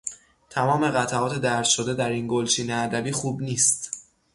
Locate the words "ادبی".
2.71-3.11